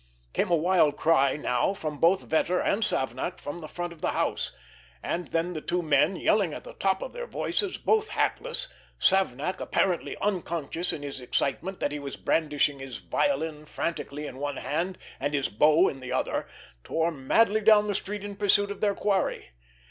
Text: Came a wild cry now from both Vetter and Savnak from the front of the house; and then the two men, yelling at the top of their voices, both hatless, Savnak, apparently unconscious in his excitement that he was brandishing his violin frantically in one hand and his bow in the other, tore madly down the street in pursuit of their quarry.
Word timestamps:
Came 0.33 0.49
a 0.49 0.55
wild 0.55 0.97
cry 0.97 1.35
now 1.37 1.75
from 1.75 1.99
both 1.99 2.27
Vetter 2.27 2.59
and 2.59 2.81
Savnak 2.81 3.37
from 3.39 3.61
the 3.61 3.67
front 3.67 3.93
of 3.93 4.01
the 4.01 4.13
house; 4.13 4.51
and 5.03 5.27
then 5.27 5.53
the 5.53 5.61
two 5.61 5.83
men, 5.83 6.15
yelling 6.15 6.55
at 6.55 6.63
the 6.63 6.73
top 6.73 7.03
of 7.03 7.13
their 7.13 7.27
voices, 7.27 7.77
both 7.77 8.07
hatless, 8.07 8.67
Savnak, 8.99 9.61
apparently 9.61 10.17
unconscious 10.17 10.91
in 10.91 11.03
his 11.03 11.21
excitement 11.21 11.79
that 11.81 11.91
he 11.91 11.99
was 11.99 12.17
brandishing 12.17 12.79
his 12.79 12.97
violin 12.97 13.63
frantically 13.65 14.25
in 14.25 14.39
one 14.39 14.57
hand 14.57 14.97
and 15.19 15.35
his 15.35 15.49
bow 15.49 15.87
in 15.87 15.99
the 15.99 16.11
other, 16.11 16.47
tore 16.83 17.11
madly 17.11 17.61
down 17.61 17.85
the 17.85 17.93
street 17.93 18.23
in 18.23 18.35
pursuit 18.35 18.71
of 18.71 18.81
their 18.81 18.95
quarry. 18.95 19.51